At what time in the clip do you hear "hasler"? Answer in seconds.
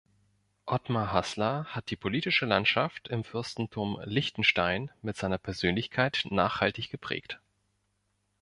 1.13-1.65